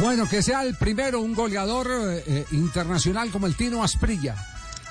Bueno, 0.00 0.28
que 0.28 0.42
sea 0.42 0.62
el 0.62 0.76
primero 0.76 1.20
un 1.20 1.34
goleador 1.34 1.88
eh, 1.90 2.46
internacional 2.52 3.30
como 3.32 3.48
el 3.48 3.56
Tino 3.56 3.82
Asprilla. 3.82 4.36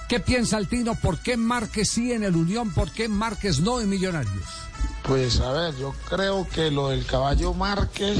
¿Qué 0.09 0.19
piensa 0.19 0.57
el 0.57 0.67
Tino? 0.67 0.95
¿Por 0.95 1.19
qué 1.19 1.37
Márquez 1.37 1.89
sí 1.89 2.11
en 2.11 2.25
el 2.25 2.35
Unión? 2.35 2.73
¿Por 2.73 2.91
qué 2.91 3.07
Márquez 3.07 3.61
no 3.61 3.79
en 3.79 3.89
Millonarios? 3.89 4.43
Pues 5.03 5.39
a 5.39 5.53
ver, 5.53 5.77
yo 5.77 5.93
creo 6.09 6.45
que 6.53 6.71
lo 6.71 6.89
del 6.89 7.05
caballo 7.05 7.53
Márquez, 7.53 8.17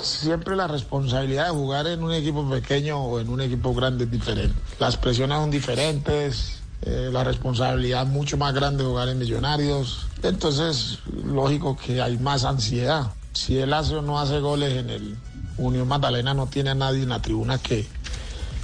siempre 0.00 0.54
la 0.54 0.68
responsabilidad 0.68 1.46
de 1.46 1.50
jugar 1.50 1.88
en 1.88 2.04
un 2.04 2.12
equipo 2.12 2.48
pequeño 2.48 2.98
o 2.98 3.18
en 3.18 3.28
un 3.30 3.40
equipo 3.40 3.74
grande 3.74 4.04
es 4.04 4.10
diferente. 4.10 4.54
Las 4.78 4.96
presiones 4.96 5.38
son 5.38 5.50
diferentes, 5.50 6.60
eh, 6.82 7.10
la 7.12 7.24
responsabilidad 7.24 8.06
mucho 8.06 8.36
más 8.36 8.54
grande 8.54 8.84
de 8.84 8.88
jugar 8.88 9.08
en 9.08 9.18
Millonarios. 9.18 10.06
Entonces, 10.22 11.00
lógico 11.24 11.76
que 11.76 12.00
hay 12.00 12.16
más 12.18 12.44
ansiedad. 12.44 13.12
Si 13.32 13.58
él 13.58 13.72
hace 13.72 13.96
o 13.96 14.02
no 14.02 14.20
hace 14.20 14.38
goles 14.38 14.76
en 14.76 14.90
el 14.90 15.16
Unión 15.58 15.88
Magdalena, 15.88 16.34
no 16.34 16.46
tiene 16.46 16.70
a 16.70 16.74
nadie 16.74 17.02
en 17.02 17.10
la 17.10 17.20
tribuna 17.20 17.58
que, 17.58 17.86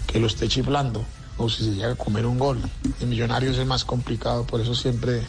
que 0.06 0.20
lo 0.20 0.26
esté 0.26 0.48
chiflando. 0.48 1.04
O 1.36 1.50
si 1.50 1.64
se 1.64 1.74
llega 1.74 1.92
a 1.92 1.96
comer 1.96 2.26
un 2.26 2.38
gol. 2.38 2.60
En 3.00 3.08
Millonarios 3.08 3.58
es 3.58 3.66
más 3.66 3.84
complicado, 3.84 4.46
por 4.46 4.60
eso 4.60 4.74
siempre 4.74 5.22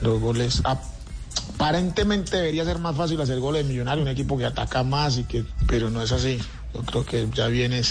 los 0.00 0.20
goles 0.20 0.62
aparentemente 0.64 2.36
debería 2.36 2.64
ser 2.64 2.78
más 2.78 2.96
fácil 2.96 3.20
hacer 3.20 3.38
goles 3.38 3.62
de 3.62 3.68
millonario, 3.68 4.02
un 4.02 4.08
equipo 4.08 4.36
que 4.36 4.44
ataca 4.44 4.82
más 4.82 5.18
y 5.18 5.24
que, 5.24 5.44
pero 5.68 5.90
no 5.90 6.02
es 6.02 6.12
así. 6.12 6.38
Yo 6.74 6.82
creo 6.82 7.06
que 7.06 7.28
ya 7.32 7.46
viene 7.46 7.78
el 7.78 7.86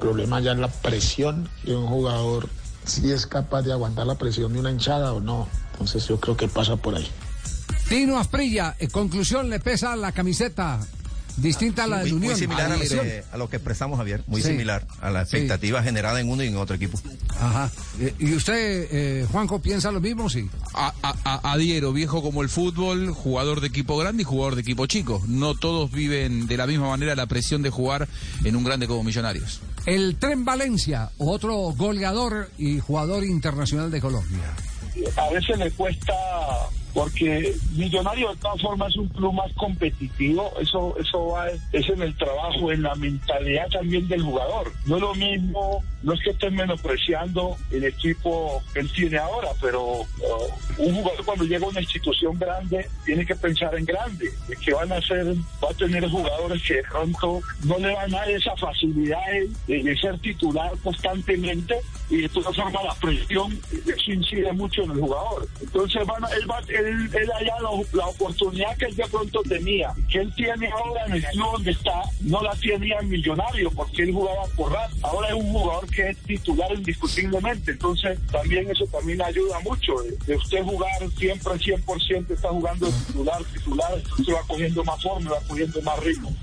problema 0.00 0.40
ya 0.40 0.52
en 0.52 0.60
la 0.60 0.68
presión 0.68 1.48
de 1.64 1.76
un 1.76 1.86
jugador 1.86 2.48
si 2.84 3.10
es 3.10 3.26
capaz 3.26 3.62
de 3.62 3.72
aguantar 3.72 4.06
la 4.06 4.14
presión 4.14 4.52
de 4.54 4.60
una 4.60 4.70
hinchada 4.70 5.12
o 5.12 5.20
no. 5.20 5.48
Entonces 5.72 6.06
yo 6.08 6.18
creo 6.18 6.36
que 6.36 6.48
pasa 6.48 6.76
por 6.76 6.94
ahí. 6.94 7.08
Tino 7.88 8.18
Asprilla, 8.18 8.76
en 8.78 8.90
conclusión, 8.90 9.48
le 9.50 9.60
pesa 9.60 9.96
la 9.96 10.12
camiseta 10.12 10.80
distinta 11.40 11.84
a 11.84 11.86
la 11.86 11.96
de 11.98 12.04
muy, 12.04 12.12
Unión. 12.12 12.32
muy 12.32 12.40
similar 12.40 12.70
a 12.70 12.74
a, 12.74 12.78
lo 12.78 12.88
que, 12.88 13.24
a 13.32 13.36
lo 13.36 13.48
que 13.50 13.56
expresamos, 13.56 13.98
Javier. 13.98 14.22
Muy 14.26 14.42
Sí. 14.42 14.48
similar 14.48 14.86
a 15.00 15.10
la 15.10 15.22
expectativa 15.22 15.82
generada 15.82 16.20
en 16.20 16.28
uno 16.28 16.42
y 16.42 16.48
en 16.48 16.56
otro 16.56 16.76
equipo. 16.76 17.00
Ajá. 17.40 17.70
Eh, 18.00 18.14
¿Y 18.18 18.34
usted, 18.34 18.88
eh, 18.90 19.26
Juanjo, 19.30 19.60
piensa 19.60 19.90
lo 19.90 20.00
mismo? 20.00 20.28
Sí. 20.28 20.48
A- 20.74 20.92
a- 21.02 21.14
a- 21.24 21.52
adhiero, 21.52 21.92
viejo 21.92 22.22
como 22.22 22.42
el 22.42 22.48
fútbol, 22.48 23.12
jugador 23.12 23.60
de 23.60 23.68
equipo 23.68 23.96
grande 23.96 24.22
y 24.22 24.24
jugador 24.24 24.54
de 24.54 24.62
equipo 24.62 24.86
chico. 24.86 25.22
No 25.26 25.54
todos 25.54 25.90
viven 25.90 26.46
de 26.46 26.56
la 26.56 26.66
misma 26.66 26.88
manera 26.88 27.14
la 27.14 27.26
presión 27.26 27.62
de 27.62 27.70
jugar 27.70 28.08
en 28.44 28.56
un 28.56 28.64
grande 28.64 28.86
como 28.86 29.04
Millonarios. 29.04 29.60
El 29.86 30.16
Tren 30.16 30.44
Valencia, 30.44 31.10
otro 31.18 31.54
goleador 31.76 32.50
y 32.58 32.78
jugador 32.80 33.24
internacional 33.24 33.90
de 33.90 34.00
Colombia. 34.00 34.54
a 35.16 35.32
veces 35.32 35.56
le 35.58 35.70
cuesta 35.70 36.12
porque 36.98 37.54
Millonario 37.76 38.30
de 38.30 38.36
todas 38.36 38.60
formas 38.60 38.88
es 38.90 38.96
un 38.96 39.08
club 39.08 39.32
más 39.32 39.52
competitivo, 39.54 40.52
eso 40.60 40.96
eso 40.98 41.26
va 41.28 41.48
es 41.72 41.88
en 41.88 42.02
el 42.02 42.16
trabajo, 42.16 42.72
en 42.72 42.82
la 42.82 42.94
mentalidad 42.96 43.68
también 43.70 44.08
del 44.08 44.22
jugador. 44.22 44.72
No 44.86 44.96
es 44.96 45.02
lo 45.02 45.14
mismo, 45.14 45.84
no 46.02 46.12
es 46.12 46.20
que 46.20 46.30
estén 46.30 46.56
menospreciando 46.56 47.56
el 47.70 47.84
equipo 47.84 48.62
que 48.72 48.80
él 48.80 48.90
tiene 48.92 49.18
ahora, 49.18 49.48
pero 49.60 49.82
uh, 50.00 50.06
un 50.78 50.94
jugador 50.94 51.24
cuando 51.24 51.44
llega 51.44 51.64
a 51.66 51.68
una 51.68 51.80
institución 51.80 52.36
grande 52.38 52.88
tiene 53.04 53.24
que 53.24 53.36
pensar 53.36 53.74
en 53.76 53.84
grande, 53.84 54.28
de 54.48 54.56
que 54.56 54.72
van 54.74 54.90
a 54.92 55.00
ser, 55.00 55.24
va 55.62 55.70
a 55.70 55.74
tener 55.74 56.08
jugadores 56.08 56.62
que 56.62 56.74
de 56.74 56.82
pronto 56.82 57.40
no 57.64 57.78
le 57.78 57.94
van 57.94 58.12
a 58.14 58.18
dar 58.18 58.30
esa 58.30 58.56
facilidad 58.56 59.20
de, 59.66 59.82
de 59.82 59.96
ser 59.98 60.18
titular 60.18 60.72
constantemente 60.82 61.76
y 62.10 62.22
de 62.22 62.28
todas 62.30 62.56
formas 62.56 62.82
la 62.84 62.94
presión 62.94 63.56
eso 63.86 64.12
incide 64.12 64.52
mucho 64.52 64.82
en 64.82 64.90
el 64.92 65.00
jugador. 65.00 65.46
Entonces 65.60 66.06
van 66.06 66.24
a- 66.24 66.28
él 66.28 66.50
va 66.50 66.58
él, 66.68 66.86
él 66.88 67.30
allá 67.38 67.54
la, 67.60 67.70
la 67.92 68.06
oportunidad 68.06 68.76
que 68.76 68.86
él 68.86 68.96
de 68.96 69.06
pronto 69.06 69.42
tenía, 69.42 69.92
que 70.10 70.18
él 70.18 70.32
tiene 70.34 70.68
ahora 70.68 71.06
en 71.06 71.12
el 71.14 71.24
club 71.24 71.52
donde 71.52 71.70
está, 71.70 72.02
no 72.20 72.42
la 72.42 72.54
tenía 72.56 72.96
en 73.00 73.08
Millonario 73.08 73.70
porque 73.72 74.02
él 74.02 74.12
jugaba 74.12 74.42
por 74.56 74.72
rat. 74.72 74.90
Ahora 75.02 75.28
es 75.28 75.34
un 75.34 75.52
jugador 75.52 75.86
que 75.90 76.08
es 76.10 76.16
titular 76.18 76.70
indiscutiblemente, 76.74 77.72
entonces 77.72 78.18
también 78.30 78.70
eso 78.70 78.84
también 78.86 79.20
ayuda 79.22 79.58
mucho. 79.60 79.92
De, 80.02 80.16
de 80.26 80.36
usted 80.36 80.62
jugar 80.62 80.90
siempre 81.18 81.52
al 81.52 81.60
100% 81.60 82.30
está 82.30 82.48
jugando 82.48 82.88
titular, 82.88 83.42
titular, 83.52 84.02
se 84.24 84.32
va 84.32 84.40
cogiendo 84.46 84.84
más 84.84 85.02
forma, 85.02 85.30
va 85.30 85.40
cogiendo 85.48 85.82
más 85.82 85.98
ritmo. 86.02 86.34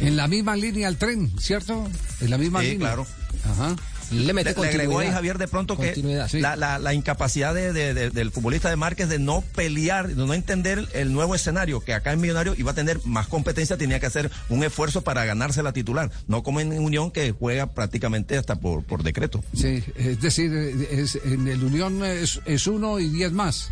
En 0.00 0.16
la 0.16 0.28
misma 0.28 0.54
línea 0.54 0.88
el 0.88 0.96
tren, 0.96 1.32
¿cierto? 1.40 1.88
En 2.20 2.30
la 2.30 2.38
misma 2.38 2.60
Sí, 2.60 2.66
línea. 2.70 2.88
claro. 2.88 3.06
Ajá. 3.44 3.76
Le 4.10 4.32
mete 4.32 4.54
le 4.58 4.68
agregó 4.68 5.00
ahí. 5.00 5.10
Javier 5.10 5.36
de 5.36 5.48
pronto 5.48 5.76
que 5.76 5.94
sí. 5.94 6.40
la, 6.40 6.56
la- 6.56 6.78
la 6.78 6.94
incapacidad 6.94 7.52
de- 7.54 7.74
de- 7.74 7.92
de- 7.92 8.08
del 8.08 8.30
futbolista 8.30 8.70
de 8.70 8.76
Márquez 8.76 9.10
de 9.10 9.18
no 9.18 9.42
pelear, 9.54 10.08
de 10.08 10.14
no 10.14 10.32
entender 10.32 10.88
el 10.94 11.12
nuevo 11.12 11.34
escenario, 11.34 11.80
que 11.80 11.92
acá 11.92 12.14
en 12.14 12.20
Millonario 12.22 12.54
iba 12.56 12.70
a 12.70 12.74
tener 12.74 13.00
más 13.04 13.26
competencia, 13.26 13.76
tenía 13.76 14.00
que 14.00 14.06
hacer 14.06 14.30
un 14.48 14.64
esfuerzo 14.64 15.02
para 15.02 15.26
ganarse 15.26 15.62
la 15.62 15.74
titular, 15.74 16.10
no 16.26 16.42
como 16.42 16.60
en 16.60 16.72
Unión 16.78 17.10
que 17.10 17.32
juega 17.32 17.66
prácticamente 17.66 18.38
hasta 18.38 18.56
por, 18.56 18.82
por 18.82 19.02
decreto. 19.02 19.44
Sí, 19.54 19.84
es 19.96 20.18
decir, 20.22 20.54
es- 20.90 21.18
en 21.26 21.46
el 21.46 21.62
Unión 21.62 22.02
es, 22.02 22.40
es 22.46 22.66
uno 22.66 22.98
y 22.98 23.10
diez 23.10 23.30
más. 23.32 23.70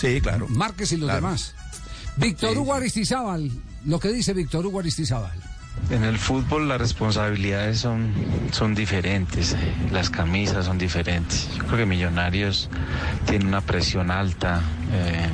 Sí, 0.00 0.20
claro. 0.20 0.46
Márquez 0.48 0.92
y 0.92 0.96
los 0.96 1.06
Claro. 1.08 1.26
demás. 1.26 1.54
Víctor 2.16 2.52
Sí, 2.52 2.58
Hugo. 2.58 2.72
Aristizábal, 2.74 3.50
lo 3.84 3.98
que 3.98 4.12
dice 4.12 4.32
Víctor 4.32 4.64
Hugo 4.64 4.78
Aristizábal. 4.78 5.38
En 5.88 6.02
el 6.02 6.18
fútbol 6.18 6.68
las 6.68 6.80
responsabilidades 6.80 7.78
son, 7.78 8.12
son 8.50 8.74
diferentes, 8.74 9.52
eh, 9.52 9.56
las 9.92 10.10
camisas 10.10 10.64
son 10.64 10.78
diferentes. 10.78 11.48
Yo 11.56 11.64
creo 11.64 11.78
que 11.78 11.86
Millonarios 11.86 12.68
tiene 13.24 13.44
una 13.44 13.60
presión 13.60 14.10
alta 14.10 14.62
eh, 14.92 15.28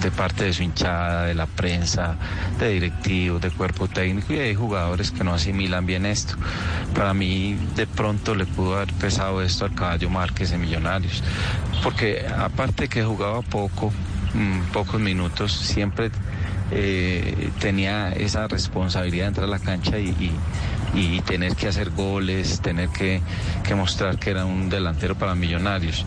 de 0.00 0.10
parte 0.10 0.44
de 0.44 0.52
su 0.54 0.62
hinchada, 0.62 1.24
de 1.24 1.34
la 1.34 1.46
prensa, 1.46 2.16
de 2.58 2.70
directivos, 2.70 3.42
de 3.42 3.50
cuerpo 3.50 3.88
técnico 3.88 4.32
y 4.32 4.38
hay 4.38 4.54
jugadores 4.54 5.10
que 5.10 5.22
no 5.22 5.34
asimilan 5.34 5.84
bien 5.84 6.06
esto. 6.06 6.34
Para 6.94 7.12
mí 7.12 7.58
de 7.76 7.86
pronto 7.86 8.34
le 8.34 8.46
pudo 8.46 8.76
haber 8.76 8.92
pesado 8.94 9.42
esto 9.42 9.66
al 9.66 9.74
caballo 9.74 10.08
Márquez 10.08 10.52
en 10.52 10.62
Millonarios, 10.62 11.22
porque 11.82 12.26
aparte 12.26 12.88
que 12.88 13.04
jugaba 13.04 13.42
poco, 13.42 13.92
mm, 14.32 14.72
pocos 14.72 14.98
minutos, 14.98 15.52
siempre 15.52 16.10
eh, 16.72 17.50
tenía 17.60 18.12
esa 18.12 18.46
responsabilidad 18.48 19.24
de 19.24 19.28
entrar 19.28 19.44
a 19.46 19.50
la 19.50 19.58
cancha 19.58 19.98
y, 19.98 20.08
y- 20.94 21.20
tener 21.26 21.54
que 21.54 21.68
hacer 21.68 21.90
goles, 21.90 22.60
tener 22.60 22.88
que, 22.88 23.20
que 23.62 23.74
mostrar 23.76 24.18
que 24.18 24.30
era 24.30 24.44
un 24.44 24.68
delantero 24.68 25.14
para 25.14 25.34
millonarios. 25.34 26.04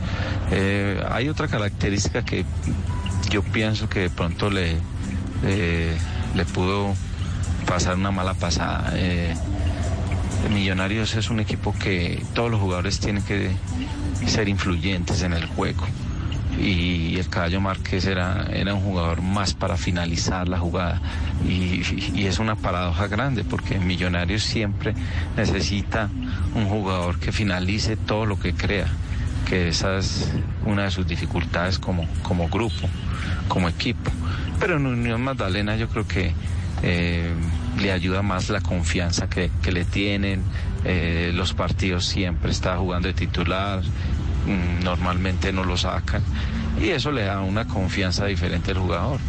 Eh, 0.51 1.01
hay 1.09 1.29
otra 1.29 1.47
característica 1.47 2.23
que 2.25 2.43
yo 3.29 3.41
pienso 3.43 3.87
que 3.87 3.99
de 4.01 4.09
pronto 4.09 4.49
le, 4.49 4.75
eh, 5.45 5.95
le 6.35 6.45
pudo 6.45 6.93
pasar 7.65 7.95
una 7.95 8.11
mala 8.11 8.33
pasada. 8.33 8.93
Millonarios 10.53 11.15
es 11.15 11.29
un 11.29 11.39
equipo 11.39 11.73
que 11.73 12.21
todos 12.33 12.51
los 12.51 12.59
jugadores 12.59 12.99
tienen 12.99 13.23
que 13.23 13.51
ser 14.27 14.49
influyentes 14.49 15.21
en 15.21 15.31
el 15.33 15.45
juego. 15.45 15.85
Y 16.59 17.17
el 17.17 17.29
Caballo 17.29 17.61
Márquez 17.61 18.05
era, 18.05 18.47
era 18.51 18.73
un 18.73 18.81
jugador 18.81 19.21
más 19.21 19.53
para 19.53 19.77
finalizar 19.77 20.47
la 20.47 20.59
jugada. 20.59 21.01
Y, 21.47 21.81
es 22.25 22.39
una 22.39 22.55
paradoja 22.55 23.07
grande 23.07 23.43
porque 23.43 23.79
Millonarios 23.79 24.43
siempre 24.43 24.93
necesita 25.35 26.09
un 26.55 26.65
jugador 26.65 27.19
que 27.19 27.31
finalice 27.31 27.97
todo 27.97 28.25
lo 28.25 28.39
que 28.39 28.53
crea, 28.53 28.87
que 29.47 29.67
esa 29.69 29.97
es 29.97 30.31
una 30.65 30.83
de 30.83 30.91
sus 30.91 31.05
dificultades 31.07 31.79
como, 31.79 32.07
como 32.21 32.47
grupo, 32.49 32.87
como 33.47 33.67
equipo. 33.67 34.11
Pero 34.59 34.77
en 34.77 34.85
Unión 34.85 35.21
Magdalena 35.21 35.75
yo 35.75 35.89
creo 35.89 36.07
que 36.07 36.33
eh, 36.83 37.33
le 37.79 37.91
ayuda 37.91 38.21
más 38.21 38.49
la 38.49 38.61
confianza 38.61 39.29
que, 39.29 39.49
le 39.71 39.85
tienen, 39.85 40.43
eh, 40.85 41.31
los 41.33 41.53
partidos 41.53 42.05
siempre 42.05 42.51
está 42.51 42.77
jugando 42.77 43.07
de 43.07 43.13
titular, 43.13 43.81
normalmente 44.45 45.51
no 45.53 45.63
lo 45.63 45.77
sacan 45.77 46.21
y 46.81 46.89
eso 46.89 47.11
le 47.11 47.23
da 47.23 47.41
una 47.41 47.67
confianza 47.67 48.25
diferente 48.25 48.71
al 48.71 48.77
jugador. 48.79 49.19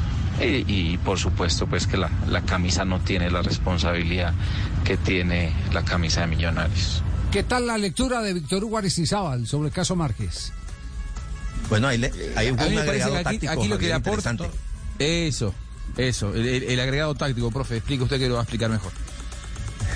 Y, 0.41 0.65
y, 0.67 0.99
por 0.99 1.19
supuesto 1.19 1.67
pues 1.69 1.87
que 1.87 1.97
la, 1.97 2.11
la 2.29 2.41
camisa 2.43 2.85
no 2.85 2.99
tiene 3.01 3.31
la 3.31 3.41
responsabilidad 3.43 4.35
que 4.85 4.97
tiene 4.97 5.53
la 5.73 5.85
camisa 5.85 6.23
de 6.23 6.27
Millonarios. 6.27 7.03
¿Qué 7.31 7.45
tal 7.45 7.67
la 7.69 7.79
lectura 7.79 8.21
de 8.21 8.35
Víctor 8.35 8.65
Hugo 8.65 8.79
Aristizábal 8.79 9.47
sobre 9.47 9.69
el 9.69 9.75
caso 9.75 9.95
Márquez? 9.95 10.53
Bueno, 11.69 11.87
ahí, 11.89 11.99
le, 11.99 12.11
ahí 12.37 12.51
hubo 12.51 12.63
A 12.63 12.67
mí 12.67 12.73
un 12.75 12.79
agregado 12.83 13.13
que 13.13 13.19
aquí, 13.19 13.25
táctico, 13.39 13.53
aquí 13.53 13.69
lo 13.69 13.79
que 13.79 13.87
le 13.87 13.93
aporta... 13.93 14.31
interesante. 14.33 14.59
Eso, 14.99 15.55
eso, 15.97 16.35
el, 16.35 16.47
el- 16.47 16.63
el 16.65 16.81
agregado 16.81 17.15
táctico, 17.15 17.51
profe, 17.53 17.77
explique 17.77 18.03
usted 18.03 18.19
que 18.19 18.29
lo 18.29 18.35
va 18.35 18.41
a 18.41 18.43
explicar 18.43 18.71
mejor. 18.71 18.93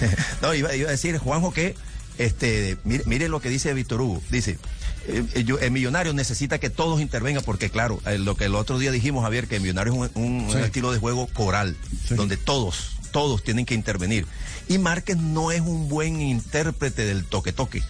no, 0.43 0.55
iba, 0.55 0.75
iba 0.75 0.89
a 0.89 0.93
decir, 0.93 1.19
Juanjo, 1.19 1.53
que 1.53 1.75
este, 2.19 2.77
mire, 2.85 3.05
mire 3.07 3.29
lo 3.29 3.41
que 3.41 3.49
dice 3.49 3.73
Víctor 3.75 4.01
Hugo. 4.01 4.23
Dice, 4.31 4.59
eh, 5.07 5.45
yo- 5.45 5.59
el 5.59 5.71
millonario 5.71 6.13
necesita 6.13 6.59
que 6.59 6.69
todos 6.71 7.01
intervengan 7.01 7.43
porque 7.45 7.71
claro, 7.71 8.01
eh, 8.07 8.19
lo 8.19 8.37
que 8.37 8.45
el 8.47 8.55
otro 8.55 8.79
día 8.79 8.91
dijimos, 8.91 9.23
Javier, 9.25 9.47
que 9.49 9.57
el 9.57 9.63
millonario 9.63 10.05
es 10.05 10.11
un, 10.15 10.23
un- 10.23 10.41
un 10.47 10.53
Sí. 10.53 10.59
estilo 10.59 10.93
de 10.93 10.99
juego 10.99 11.27
coral, 11.29 11.77
donde 12.11 12.37
todos, 12.37 12.97
todos 13.13 13.43
tienen 13.43 13.65
que 13.65 13.75
intervenir. 13.75 14.27
Y 14.69 14.79
Márquez 14.79 15.17
no 15.17 15.51
es 15.51 15.61
un 15.61 15.89
buen 15.89 16.21
intérprete 16.21 17.07
del 17.07 17.25
toque-toque. 17.25 17.83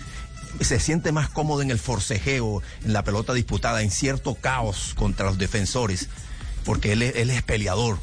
Se 0.60 0.78
siente 0.80 1.12
más 1.12 1.28
cómodo 1.28 1.62
en 1.62 1.70
el 1.70 1.78
forcejeo, 1.78 2.62
en 2.84 2.92
la 2.92 3.02
pelota 3.04 3.32
disputada, 3.34 3.82
en 3.82 3.90
cierto 3.90 4.34
caos 4.34 4.92
contra 4.94 5.26
los 5.26 5.38
defensores, 5.38 6.08
porque 6.64 6.92
él 6.92 7.02
es, 7.02 7.16
él 7.16 7.30
es 7.30 7.42
peleador. 7.42 7.98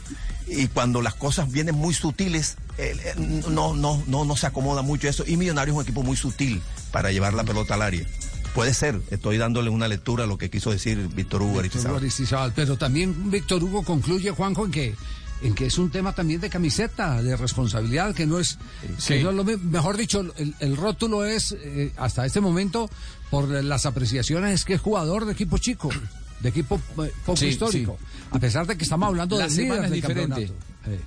Y 0.47 0.67
cuando 0.67 1.01
las 1.01 1.15
cosas 1.15 1.51
vienen 1.51 1.75
muy 1.75 1.93
sutiles, 1.93 2.57
él, 2.77 2.99
eh, 3.03 3.13
no, 3.49 3.73
no, 3.75 4.03
no, 4.07 4.25
no 4.25 4.35
se 4.37 4.45
acomoda 4.47 4.81
mucho 4.81 5.07
eso. 5.07 5.23
Y 5.25 5.37
Millonario 5.37 5.73
es 5.73 5.77
un 5.77 5.83
equipo 5.83 6.03
muy 6.03 6.15
sutil 6.17 6.61
para 6.91 7.11
llevar 7.11 7.33
la 7.33 7.43
pelota 7.43 7.73
al 7.73 7.81
área. 7.81 8.05
Puede 8.53 8.73
ser, 8.73 9.01
estoy 9.11 9.37
dándole 9.37 9.69
una 9.69 9.87
lectura 9.87 10.23
a 10.23 10.27
lo 10.27 10.37
que 10.37 10.49
quiso 10.49 10.71
decir 10.71 11.09
Víctor 11.13 11.41
Hugo 11.41 11.59
Aristizábal. 11.59 12.53
Pero 12.55 12.77
también 12.77 13.29
Víctor 13.31 13.63
Hugo 13.63 13.83
concluye, 13.83 14.31
Juanjo, 14.31 14.65
en 14.65 14.71
que 14.71 14.95
en 15.41 15.53
que 15.53 15.65
es 15.65 15.77
un 15.77 15.91
tema 15.91 16.15
también 16.15 16.39
de 16.39 16.49
camiseta, 16.49 17.21
de 17.21 17.35
responsabilidad, 17.35 18.15
que 18.15 18.25
no 18.25 18.39
es, 18.39 18.57
que 19.05 19.17
Sí. 19.17 19.23
no 19.23 19.31
es 19.31 19.35
lo 19.35 19.43
mejor 19.43 19.97
dicho, 19.97 20.21
el, 20.37 20.55
el 20.59 20.77
rótulo 20.77 21.25
es 21.25 21.51
eh, 21.59 21.91
hasta 21.97 22.25
este 22.25 22.39
momento 22.39 22.89
por 23.29 23.49
las 23.49 23.85
apreciaciones 23.85 24.53
es 24.53 24.65
que 24.65 24.75
es 24.75 24.81
jugador 24.81 25.25
de 25.25 25.33
equipo 25.33 25.57
chico, 25.57 25.89
de 26.39 26.49
equipo 26.49 26.79
eh, 27.03 27.11
poco 27.25 27.37
Sí, 27.37 27.47
histórico, 27.47 27.97
a 28.31 28.39
pesar 28.39 28.67
de 28.67 28.77
que 28.77 28.83
estamos 28.83 29.07
hablando 29.07 29.37
La 29.37 29.45
de 29.45 29.49
semana 29.51 29.85
es 29.85 29.91
líder 29.91 30.07
del 30.15 30.27
campeonato. 30.27 30.53
Eh. 30.87 30.99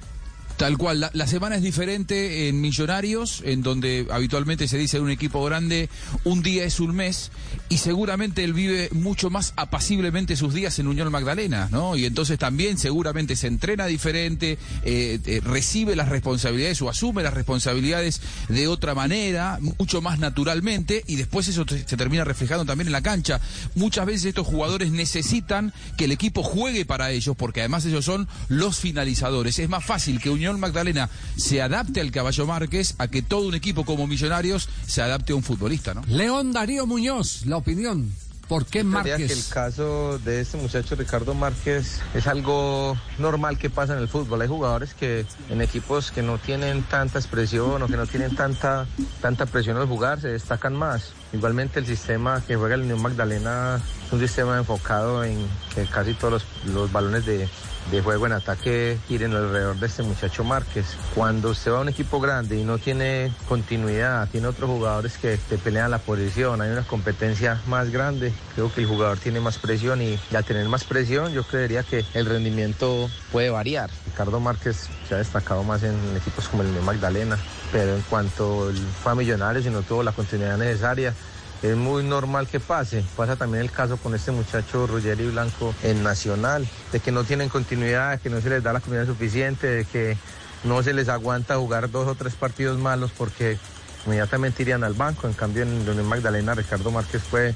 Tal 0.58 0.76
cual, 0.76 1.08
la, 1.12 1.26
semana 1.28 1.54
es 1.54 1.62
diferente 1.62 2.48
en 2.48 2.60
Millonarios, 2.60 3.42
en 3.44 3.62
donde 3.62 4.08
habitualmente 4.10 4.66
se 4.66 4.76
dice 4.76 4.98
un 4.98 5.08
equipo 5.08 5.44
grande, 5.44 5.88
un 6.24 6.42
día 6.42 6.64
es 6.64 6.80
un 6.80 6.96
mes, 6.96 7.30
y 7.68 7.78
seguramente 7.78 8.42
él 8.42 8.54
vive 8.54 8.88
mucho 8.90 9.30
más 9.30 9.52
apaciblemente 9.54 10.34
sus 10.34 10.52
días 10.52 10.76
en 10.80 10.88
Unión 10.88 11.12
Magdalena, 11.12 11.68
¿no? 11.70 11.94
Y 11.94 12.06
entonces 12.06 12.40
también 12.40 12.76
seguramente 12.76 13.36
se 13.36 13.46
entrena 13.46 13.86
diferente, 13.86 14.58
eh, 14.82 15.20
eh, 15.24 15.40
recibe 15.44 15.94
las 15.94 16.08
responsabilidades 16.08 16.82
o 16.82 16.90
asume 16.90 17.22
las 17.22 17.34
responsabilidades 17.34 18.20
de 18.48 18.66
otra 18.66 18.96
manera, 18.96 19.60
mucho 19.60 20.02
más 20.02 20.18
naturalmente, 20.18 21.04
y 21.06 21.14
después 21.14 21.46
eso 21.46 21.64
se 21.68 21.96
termina 21.96 22.24
reflejando 22.24 22.64
también 22.64 22.88
en 22.88 22.92
la 22.92 23.02
cancha. 23.02 23.40
Muchas 23.76 24.06
veces 24.06 24.24
estos 24.24 24.48
jugadores 24.48 24.90
necesitan 24.90 25.72
que 25.96 26.06
el 26.06 26.12
equipo 26.12 26.42
juegue 26.42 26.84
para 26.84 27.12
ellos, 27.12 27.36
porque 27.36 27.60
además 27.60 27.86
ellos 27.86 28.04
son 28.04 28.26
los 28.48 28.80
finalizadores. 28.80 29.56
Es 29.60 29.68
más 29.68 29.84
fácil 29.84 30.20
que 30.20 30.30
Unión 30.30 30.47
Magdalena 30.56 31.10
se 31.36 31.60
adapte 31.60 32.00
al 32.00 32.10
Caballo 32.10 32.46
Márquez 32.46 32.94
a 32.96 33.08
que 33.08 33.20
todo 33.20 33.48
un 33.48 33.54
equipo 33.54 33.84
como 33.84 34.06
Millonarios 34.06 34.68
se 34.86 35.02
adapte 35.02 35.34
a 35.34 35.36
un 35.36 35.42
futbolista, 35.42 35.92
¿no? 35.92 36.02
León 36.06 36.52
Darío 36.52 36.86
Muñoz, 36.86 37.44
la 37.44 37.58
opinión. 37.58 38.10
¿Por 38.48 38.64
qué 38.64 38.70
que 38.70 38.78
el 38.78 38.86
Márquez? 38.86 39.50
caso 39.52 40.18
de 40.20 40.40
este 40.40 40.56
muchacho 40.56 40.94
Ricardo 40.96 41.34
Márquez 41.34 42.00
es 42.14 42.26
algo 42.26 42.96
normal 43.18 43.58
que 43.58 43.68
pasa 43.68 43.92
en 43.92 43.98
el 43.98 44.08
fútbol. 44.08 44.40
Hay 44.40 44.48
jugadores 44.48 44.94
que 44.94 45.26
en 45.50 45.60
equipos 45.60 46.10
que 46.10 46.22
no 46.22 46.38
tienen 46.38 46.82
tanta 46.84 47.18
expresión 47.18 47.82
o 47.82 47.86
que 47.86 47.98
no 47.98 48.06
tienen 48.06 48.34
tanta, 48.34 48.86
tanta 49.20 49.44
presión 49.44 49.76
al 49.76 49.86
jugar 49.86 50.22
se 50.22 50.28
destacan 50.28 50.74
más. 50.74 51.12
Igualmente 51.34 51.78
el 51.78 51.86
sistema 51.86 52.42
que 52.46 52.56
juega 52.56 52.76
el 52.76 52.82
Unión 52.82 53.02
Magdalena 53.02 53.82
es 54.06 54.12
un 54.14 54.20
sistema 54.20 54.56
enfocado 54.56 55.22
en 55.24 55.36
que 55.74 55.84
casi 55.84 56.14
todos 56.14 56.42
los, 56.64 56.74
los 56.74 56.90
balones 56.90 57.26
de, 57.26 57.46
de 57.90 58.02
juego 58.02 58.26
en 58.26 58.32
ataque 58.32 58.98
giren 59.08 59.34
alrededor 59.34 59.76
de 59.78 59.86
este 59.86 60.02
muchacho 60.02 60.44
Márquez. 60.44 60.96
Cuando 61.14 61.50
usted 61.50 61.72
va 61.72 61.78
a 61.78 61.80
un 61.80 61.88
equipo 61.88 62.20
grande 62.20 62.58
y 62.58 62.64
no 62.64 62.78
tiene 62.78 63.32
continuidad, 63.48 64.28
tiene 64.28 64.46
otros 64.46 64.68
jugadores 64.68 65.16
que 65.16 65.38
te 65.38 65.56
pelean 65.58 65.90
la 65.90 65.98
posición, 65.98 66.60
hay 66.60 66.70
una 66.70 66.82
competencia 66.82 67.60
más 67.66 67.90
grande, 67.90 68.32
creo 68.54 68.72
que 68.72 68.82
el 68.82 68.86
jugador 68.86 69.18
tiene 69.18 69.40
más 69.40 69.58
presión 69.58 70.02
y, 70.02 70.18
al 70.34 70.44
tener 70.44 70.68
más 70.68 70.84
presión 70.84 71.32
yo 71.32 71.44
creería 71.44 71.82
que 71.82 72.04
el 72.14 72.26
rendimiento 72.26 73.08
puede 73.32 73.50
variar. 73.50 73.90
Ricardo 74.06 74.40
Márquez 74.40 74.88
se 75.08 75.14
ha 75.14 75.18
destacado 75.18 75.62
más 75.64 75.82
en 75.82 75.96
equipos 76.16 76.48
como 76.48 76.62
el 76.62 76.74
de 76.74 76.80
Magdalena, 76.80 77.38
pero 77.72 77.94
en 77.94 78.02
cuanto 78.02 78.70
fue 79.02 79.12
a 79.12 79.14
Millonarios 79.14 79.64
y 79.66 79.70
no 79.70 79.82
tuvo 79.82 80.02
la 80.02 80.12
continuidad 80.12 80.58
necesaria, 80.58 81.14
es 81.62 81.76
muy 81.76 82.04
normal 82.04 82.46
que 82.46 82.60
pase. 82.60 83.04
Pasa 83.16 83.36
también 83.36 83.62
el 83.62 83.70
caso 83.70 83.96
con 83.96 84.14
este 84.14 84.30
muchacho 84.30 84.86
Ruggeri 84.86 85.28
Blanco 85.30 85.74
en 85.82 86.02
Nacional, 86.02 86.68
de 86.92 87.00
que 87.00 87.12
no 87.12 87.24
tienen 87.24 87.48
continuidad, 87.48 88.12
de 88.12 88.18
que 88.18 88.30
no 88.30 88.40
se 88.40 88.50
les 88.50 88.62
da 88.62 88.72
la 88.72 88.80
comunidad 88.80 89.06
suficiente, 89.06 89.66
de 89.66 89.84
que 89.84 90.16
no 90.64 90.82
se 90.82 90.92
les 90.92 91.08
aguanta 91.08 91.56
jugar 91.56 91.90
dos 91.90 92.06
o 92.08 92.14
tres 92.14 92.34
partidos 92.34 92.78
malos 92.78 93.10
porque 93.16 93.58
inmediatamente 94.06 94.62
irían 94.62 94.84
al 94.84 94.94
banco. 94.94 95.26
En 95.26 95.34
cambio, 95.34 95.62
en 95.62 95.88
Unión 95.88 96.06
Magdalena, 96.06 96.54
Ricardo 96.54 96.90
Márquez 96.90 97.22
puede 97.30 97.54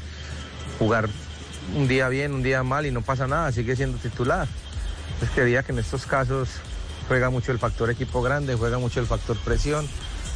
jugar 0.78 1.08
un 1.76 1.87
día 1.87 2.08
bien, 2.08 2.32
un 2.32 2.43
día 2.43 2.62
mal 2.62 2.87
y 2.87 2.90
no 2.90 3.02
pasa 3.02 3.26
nada, 3.26 3.52
sigue 3.52 3.76
siendo 3.76 3.99
titular. 3.99 4.49
Entonces 5.14 5.31
creía 5.34 5.62
que 5.62 5.72
en 5.72 5.78
estos 5.78 6.06
casos 6.06 6.49
juega 7.06 7.31
mucho 7.31 7.52
el 7.52 7.58
factor 7.58 7.90
equipo 7.90 8.22
grande, 8.22 8.56
juega 8.56 8.78
mucho 8.78 8.99
el 8.99 9.06
factor 9.06 9.37
presión 9.38 9.87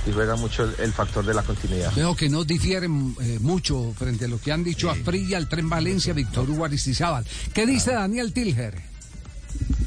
y 0.06 0.12
juega 0.12 0.36
mucho 0.36 0.64
el, 0.64 0.74
el 0.78 0.92
factor 0.92 1.26
de 1.26 1.34
la 1.34 1.42
continuidad. 1.42 1.92
Veo 1.94 2.14
que 2.14 2.28
no 2.28 2.44
difieren 2.44 3.16
eh, 3.20 3.38
mucho 3.40 3.92
frente 3.98 4.26
a 4.26 4.28
lo 4.28 4.40
que 4.40 4.52
han 4.52 4.62
dicho 4.62 4.90
Asprilla, 4.90 5.38
el 5.38 5.48
Tren 5.48 5.68
Valencia, 5.68 6.12
Víctor 6.12 6.48
Hugo 6.48 6.64
Aristizábal. 6.64 7.24
¿Qué 7.52 7.66
dice 7.66 7.92
Daniel 7.92 8.32
Tilger? 8.32 8.74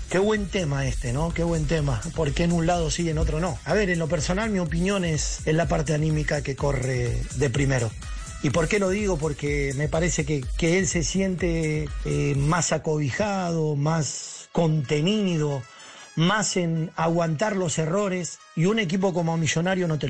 Qué 0.09 0.17
buen 0.17 0.47
tema 0.47 0.87
este, 0.87 1.13
¿no? 1.13 1.31
Qué 1.31 1.43
buen 1.43 1.65
tema. 1.65 2.01
Porque 2.15 2.43
en 2.43 2.51
un 2.51 2.65
lado 2.65 2.89
sí, 2.89 3.07
en 3.09 3.19
otro 3.19 3.39
no. 3.39 3.57
A 3.63 3.73
ver, 3.73 3.89
en 3.89 3.99
lo 3.99 4.07
personal 4.07 4.49
mi 4.49 4.59
opinión 4.59 5.05
es, 5.05 5.41
es 5.45 5.53
la 5.53 5.67
parte 5.67 5.93
anímica 5.93 6.41
que 6.41 6.55
corre 6.55 7.21
de 7.35 7.49
primero. 7.49 7.91
¿Y 8.41 8.49
por 8.49 8.67
qué 8.67 8.79
lo 8.79 8.89
digo? 8.89 9.17
Porque 9.17 9.73
me 9.75 9.87
parece 9.87 10.25
que, 10.25 10.43
que 10.57 10.79
él 10.79 10.87
se 10.87 11.03
siente 11.03 11.87
eh, 12.05 12.35
más 12.37 12.71
acobijado, 12.71 13.75
más 13.75 14.49
contenido, 14.51 15.61
más 16.19 16.57
en 16.57 16.91
aguantar 16.95 17.55
los 17.55 17.79
errores. 17.79 18.39
Y 18.55 18.65
un 18.65 18.77
equipo 18.79 19.13
como 19.13 19.37
Millonario 19.37 19.87
no 19.87 19.97
te 19.97 20.09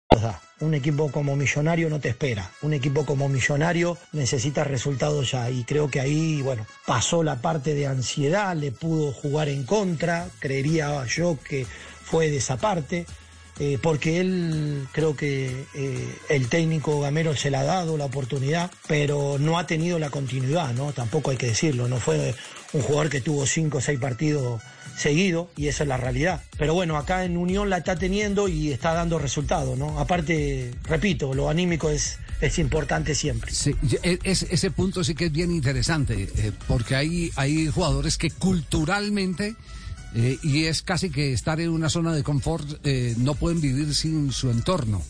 Un 0.61 0.75
equipo 0.75 1.11
como 1.11 1.35
Millonario 1.35 1.89
no 1.89 1.99
te 1.99 2.09
espera. 2.09 2.51
Un 2.61 2.73
equipo 2.73 3.03
como 3.03 3.27
Millonario 3.27 3.97
necesita 4.13 4.63
resultados 4.63 5.31
ya. 5.31 5.49
Y 5.49 5.63
creo 5.63 5.89
que 5.89 5.99
ahí, 5.99 6.43
bueno, 6.43 6.67
pasó 6.85 7.23
la 7.23 7.41
parte 7.41 7.73
de 7.73 7.87
ansiedad, 7.87 8.55
le 8.55 8.71
pudo 8.71 9.11
jugar 9.11 9.49
en 9.49 9.63
contra. 9.63 10.27
Creería 10.39 11.03
yo 11.07 11.37
que 11.43 11.65
fue 11.65 12.29
de 12.29 12.37
esa 12.37 12.57
parte. 12.57 13.07
Eh, 13.59 13.77
porque 13.81 14.19
él, 14.19 14.87
creo 14.91 15.15
que 15.15 15.65
eh, 15.75 16.15
el 16.29 16.47
técnico 16.47 16.99
Gamero 17.01 17.35
se 17.35 17.51
le 17.51 17.57
ha 17.57 17.63
dado 17.63 17.97
la 17.97 18.05
oportunidad, 18.05 18.71
pero 18.87 19.37
no 19.39 19.59
ha 19.59 19.67
tenido 19.67 19.99
la 19.99 20.09
continuidad, 20.09 20.73
¿no? 20.73 20.93
Tampoco 20.93 21.31
hay 21.31 21.37
que 21.37 21.47
decirlo. 21.47 21.87
No 21.87 21.97
fue 21.97 22.33
un 22.73 22.81
jugador 22.81 23.09
que 23.09 23.21
tuvo 23.21 23.45
cinco 23.45 23.77
o 23.79 23.81
seis 23.81 23.99
partidos 23.99 24.61
seguidos 24.97 25.47
y 25.57 25.67
esa 25.67 25.83
es 25.83 25.89
la 25.89 25.97
realidad. 25.97 26.41
Pero 26.57 26.73
bueno, 26.73 26.97
acá 26.97 27.23
en 27.25 27.37
Unión 27.37 27.69
la 27.69 27.77
está 27.77 27.95
teniendo 27.95 28.47
y 28.47 28.71
está 28.71 28.93
dando 28.93 29.19
resultados, 29.19 29.77
¿no? 29.77 29.99
Aparte, 29.99 30.71
repito, 30.83 31.33
lo 31.33 31.49
anímico 31.49 31.89
es, 31.89 32.17
es 32.41 32.59
importante 32.59 33.15
siempre. 33.15 33.51
Sí, 33.53 33.75
e- 34.03 34.19
es- 34.23 34.43
ese 34.43 34.71
punto 34.71 35.03
sí 35.03 35.15
que 35.15 35.25
es 35.25 35.31
bien 35.31 35.51
interesante, 35.51 36.29
eh, 36.35 36.51
porque 36.67 36.95
hay, 36.95 37.31
hay 37.35 37.67
jugadores 37.67 38.17
que 38.17 38.31
culturalmente, 38.31 39.55
eh, 40.15 40.37
y 40.43 40.65
es 40.65 40.81
casi 40.81 41.09
que 41.09 41.33
estar 41.33 41.59
en 41.61 41.69
una 41.69 41.89
zona 41.89 42.13
de 42.13 42.23
confort, 42.23 42.67
eh, 42.83 43.15
no 43.17 43.35
pueden 43.35 43.61
vivir 43.61 43.93
sin 43.95 44.31
su 44.31 44.49
entorno, 44.49 45.01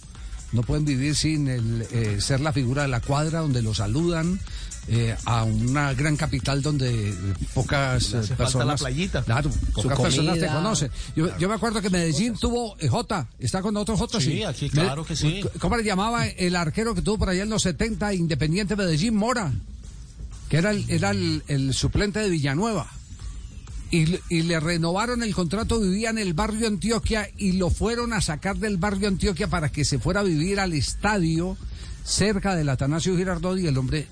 no 0.51 0.63
pueden 0.63 0.85
vivir 0.85 1.15
sin 1.15 1.47
el, 1.47 1.87
eh, 1.91 2.17
ser 2.21 2.39
la 2.41 2.53
figura 2.53 2.83
de 2.83 2.87
la 2.89 2.99
cuadra 3.01 3.39
donde 3.39 3.61
lo 3.61 3.73
saludan. 3.73 4.39
eh, 4.87 5.15
a 5.25 5.43
una 5.43 5.93
gran 5.93 6.17
capital 6.17 6.63
donde 6.63 7.13
pocas 7.53 8.03
hace 8.15 8.17
eh, 8.17 8.21
falta 8.21 8.35
personas 8.37 8.67
la 8.67 8.75
playita. 8.77 9.23
claro 9.23 9.51
pocas 9.75 9.99
personas 9.99 10.39
te 10.39 10.47
conocen 10.47 10.89
yo, 11.15 11.37
yo 11.37 11.47
me 11.47 11.53
acuerdo 11.53 11.81
que 11.83 11.91
Medellín 11.91 12.33
tuvo 12.33 12.75
eh, 12.79 12.87
J 12.87 13.27
está 13.37 13.61
con 13.61 13.75
nosotros 13.75 13.99
J 13.99 14.19
Sí, 14.19 14.43
aquí 14.43 14.71
claro 14.71 15.05
que 15.05 15.15
sí. 15.15 15.43
¿Cómo 15.59 15.77
le 15.77 15.83
llamaba 15.83 16.25
el 16.27 16.55
arquero 16.55 16.95
que 16.95 17.03
tuvo 17.03 17.19
por 17.19 17.29
allá 17.29 17.43
en 17.43 17.51
los 17.51 17.61
70, 17.61 18.15
Independiente 18.15 18.75
Medellín, 18.75 19.15
Mora? 19.15 19.51
Que 20.49 20.57
era 20.57 20.71
el, 20.71 20.83
era 20.89 21.11
el, 21.11 21.43
el 21.47 21.73
suplente 21.75 22.19
de 22.19 22.29
Villanueva. 22.29 22.91
Y, 23.91 24.19
y 24.29 24.43
le 24.43 24.59
renovaron 24.59 25.21
el 25.21 25.35
contrato, 25.35 25.79
vivía 25.79 26.09
en 26.09 26.17
el 26.17 26.33
barrio 26.33 26.67
Antioquia 26.67 27.29
y 27.37 27.53
lo 27.53 27.69
fueron 27.69 28.13
a 28.13 28.21
sacar 28.21 28.57
del 28.57 28.77
barrio 28.77 29.07
Antioquia 29.07 29.47
para 29.47 29.69
que 29.69 29.85
se 29.85 29.99
fuera 29.99 30.21
a 30.21 30.23
vivir 30.23 30.59
al 30.59 30.73
estadio 30.73 31.57
cerca 32.03 32.55
del 32.55 32.69
Atanasio 32.69 33.15
Girardot 33.15 33.59
y 33.59 33.67
el 33.67 33.77
hombre 33.77 34.07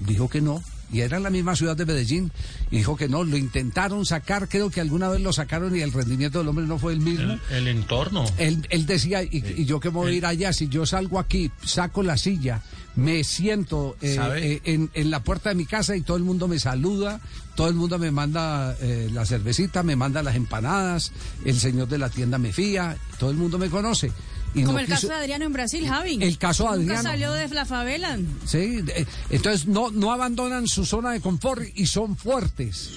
dijo 0.00 0.28
que 0.28 0.40
no. 0.40 0.62
Y 0.92 1.00
era 1.00 1.16
en 1.18 1.22
la 1.22 1.30
misma 1.30 1.54
ciudad 1.54 1.76
de 1.76 1.84
Medellín. 1.84 2.30
Y 2.70 2.78
dijo 2.78 2.96
que 2.96 3.08
no, 3.08 3.24
lo 3.24 3.36
intentaron 3.36 4.06
sacar, 4.06 4.48
creo 4.48 4.70
que 4.70 4.80
alguna 4.80 5.08
vez 5.08 5.20
lo 5.20 5.32
sacaron 5.32 5.76
y 5.76 5.80
el 5.80 5.92
rendimiento 5.92 6.38
del 6.38 6.48
hombre 6.48 6.66
no 6.66 6.78
fue 6.78 6.92
el 6.92 7.00
mismo. 7.00 7.38
El, 7.50 7.56
el 7.56 7.68
entorno. 7.68 8.24
Él, 8.38 8.66
él 8.70 8.86
decía, 8.86 9.22
y, 9.22 9.42
y 9.56 9.64
yo 9.64 9.80
que 9.80 9.88
voy 9.88 10.12
a 10.12 10.14
ir 10.14 10.26
allá, 10.26 10.52
si 10.52 10.68
yo 10.68 10.86
salgo 10.86 11.18
aquí, 11.18 11.50
saco 11.64 12.02
la 12.02 12.16
silla, 12.16 12.62
me 12.96 13.22
siento 13.22 13.96
eh, 14.02 14.18
eh, 14.36 14.60
en, 14.64 14.90
en 14.92 15.10
la 15.10 15.22
puerta 15.22 15.50
de 15.50 15.54
mi 15.54 15.66
casa 15.66 15.94
y 15.94 16.00
todo 16.00 16.16
el 16.16 16.24
mundo 16.24 16.48
me 16.48 16.58
saluda, 16.58 17.20
todo 17.54 17.68
el 17.68 17.74
mundo 17.74 17.96
me 17.96 18.10
manda 18.10 18.76
eh, 18.80 19.08
la 19.12 19.24
cervecita, 19.24 19.84
me 19.84 19.94
manda 19.94 20.20
las 20.22 20.34
empanadas, 20.34 21.12
el 21.44 21.58
señor 21.60 21.86
de 21.86 21.98
la 21.98 22.08
tienda 22.08 22.38
me 22.38 22.52
fía, 22.52 22.96
todo 23.18 23.30
el 23.30 23.36
mundo 23.36 23.56
me 23.56 23.70
conoce. 23.70 24.10
Y 24.54 24.62
Como 24.62 24.72
no 24.74 24.78
el 24.80 24.86
quiso- 24.86 24.94
caso 24.96 25.08
de 25.08 25.14
Adriano 25.14 25.44
en 25.44 25.52
Brasil, 25.52 25.86
Javi. 25.86 26.18
El 26.22 26.38
caso 26.38 26.64
de 26.72 26.78
Nunca 26.78 26.98
Adriano. 27.00 27.02
salió 27.10 27.32
de 27.32 27.48
la 27.48 27.64
favela. 27.66 28.18
Sí, 28.46 28.82
entonces 29.30 29.66
no, 29.66 29.90
no 29.90 30.12
abandonan 30.12 30.66
su 30.66 30.84
zona 30.86 31.10
de 31.12 31.20
confort 31.20 31.62
y 31.74 31.86
son 31.86 32.16
fuertes. 32.16 32.90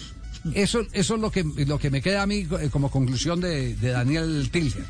Eso, 0.55 0.81
eso 0.93 1.15
es 1.15 1.21
lo 1.21 1.29
que, 1.29 1.43
lo 1.43 1.77
que 1.77 1.91
me 1.91 2.01
queda 2.01 2.23
a 2.23 2.25
mí 2.27 2.47
eh, 2.59 2.69
como 2.71 2.89
conclusión 2.89 3.39
de, 3.41 3.75
de 3.75 3.89
Daniel 3.91 4.49
Tilger. 4.51 4.83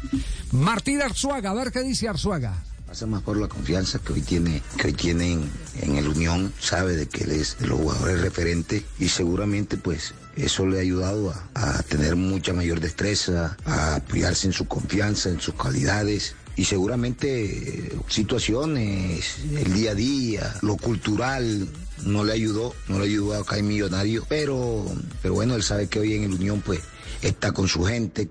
Martín 0.52 1.02
Arzuaga, 1.02 1.52
a 1.52 1.54
ver 1.54 1.72
qué 1.72 1.82
dice 1.84 2.08
Arzuaga. 2.08 2.64
Pasa 2.88 3.06
más 3.06 3.22
por 3.22 3.38
la 3.38 3.48
confianza 3.48 4.00
que 4.00 4.14
hoy 4.14 4.22
tiene, 4.22 4.62
que 4.78 4.88
hoy 4.88 4.94
tiene 4.94 5.32
en, 5.34 5.50
en 5.82 5.96
el 5.98 6.08
Unión, 6.10 6.54
sabe 6.60 6.96
de 6.96 7.08
que 7.08 7.24
él 7.24 7.32
es 7.32 7.58
de 7.60 7.68
los 7.68 7.80
jugadores 7.80 8.22
referentes 8.22 8.84
y 9.00 9.08
seguramente 9.08 9.78
pues 9.78 10.14
eso 10.36 10.66
le 10.68 10.78
ha 10.78 10.82
ayudado 10.82 11.32
a, 11.32 11.50
a 11.80 11.84
tener 11.84 12.16
mucha 12.18 12.54
mayor 12.54 12.80
destreza, 12.82 13.56
a 13.66 13.96
apoyarse 13.96 14.48
en 14.48 14.54
su 14.54 14.68
confianza, 14.68 15.30
en 15.30 15.40
sus 15.42 15.54
cualidades 15.54 16.36
y 16.56 16.66
seguramente 16.66 17.92
situaciones, 18.08 19.38
el 19.56 19.74
día 19.74 19.92
a 19.92 19.96
día, 19.96 20.56
lo 20.62 20.78
cultural, 20.78 21.68
no 22.06 22.24
le 22.24 22.34
ayudó, 22.34 22.76
no 22.88 23.00
le 23.00 23.06
ayudó 23.06 23.36
acá 23.40 23.58
en 23.58 23.68
Millonario, 23.68 24.26
pero, 24.28 24.86
pero 25.22 25.34
bueno, 25.36 25.56
él 25.56 25.64
sabe 25.64 25.88
que 25.88 26.00
hoy 26.00 26.14
en 26.16 26.24
el 26.24 26.34
Unión 26.34 26.62
pues 26.62 26.82
está 27.22 27.52
con 27.52 27.68
su 27.68 27.84
gente, 27.86 28.30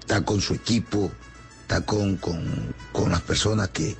está 0.00 0.24
con 0.24 0.40
su 0.40 0.54
equipo, 0.54 1.10
está 1.62 1.80
con, 1.82 2.16
con, 2.16 2.74
con 2.92 3.10
las 3.10 3.20
personas 3.22 3.68
que, 3.70 3.96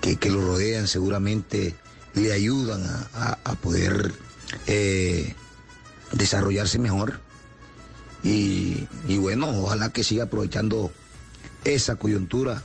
que, 0.00 0.16
que 0.16 0.30
lo 0.30 0.40
rodean, 0.40 0.86
seguramente 0.86 1.74
le 2.14 2.32
ayudan 2.32 2.82
a, 2.84 3.08
a- 3.14 3.38
a 3.44 3.54
poder 3.54 4.12
eh, 4.66 5.34
desarrollarse 6.12 6.78
mejor. 6.78 7.20
Y, 8.22 8.86
y 9.06 9.18
bueno, 9.18 9.48
ojalá 9.62 9.90
que 9.90 10.02
siga 10.02 10.24
aprovechando 10.24 10.90
esa 11.74 11.96
coyuntura, 11.96 12.62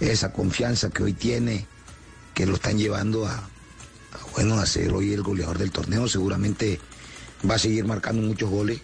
esa 0.00 0.32
confianza 0.32 0.90
que 0.90 1.02
hoy 1.02 1.12
tiene, 1.12 1.66
que 2.34 2.46
lo 2.46 2.54
están 2.54 2.78
llevando 2.78 3.26
a, 3.26 3.48
bueno, 4.34 4.58
a 4.58 4.66
ser 4.66 4.92
hoy 4.92 5.12
el 5.12 5.22
goleador 5.22 5.58
del 5.58 5.70
torneo. 5.72 6.08
Seguramente 6.08 6.80
va 7.48 7.56
a 7.56 7.58
seguir 7.58 7.84
marcando 7.84 8.22
muchos 8.22 8.48
goles 8.50 8.80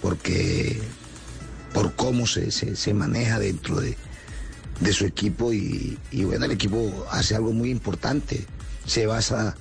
porque 0.00 0.80
por 1.72 1.94
cómo 1.94 2.26
se, 2.26 2.50
se, 2.50 2.94
maneja 2.94 3.38
dentro 3.38 3.80
de, 3.80 3.96
de 4.80 4.92
su 4.92 5.04
equipo 5.04 5.52
y, 5.52 5.98
bueno, 6.24 6.44
el 6.46 6.52
equipo 6.52 7.06
hace 7.10 7.34
algo 7.34 7.52
muy 7.52 7.70
importante. 7.70 8.46
Se 8.86 9.06
basa 9.06 9.56